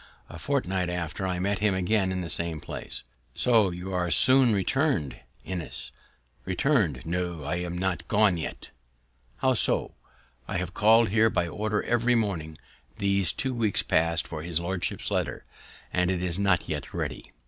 A 0.29 0.39
fortnight 0.39 0.89
after 0.89 1.27
I 1.27 1.37
met 1.37 1.59
him 1.59 1.75
again 1.75 2.11
in 2.11 2.21
the 2.21 2.27
same 2.29 2.59
place. 2.59 3.03
"So, 3.35 3.69
you 3.69 3.93
are 3.93 4.09
soon 4.09 4.51
return'd, 4.51 5.19
Innis?" 5.45 5.91
"Return'd! 6.43 7.05
no, 7.05 7.43
I 7.43 7.57
am 7.57 7.77
not 7.77 8.07
gone 8.07 8.35
yet." 8.35 8.71
"How 9.37 9.53
so?" 9.53 9.93
"I 10.47 10.57
have 10.57 10.73
called 10.73 11.09
here 11.09 11.29
by 11.29 11.47
order 11.47 11.83
every 11.83 12.15
morning 12.15 12.57
these 12.97 13.31
two 13.31 13.53
weeks 13.53 13.83
past 13.83 14.27
for 14.27 14.41
his 14.41 14.59
lordship's 14.59 15.11
letter, 15.11 15.45
and 15.93 16.09
it 16.09 16.23
is 16.23 16.39
not 16.39 16.67
yet 16.67 16.95
ready." 16.95 17.31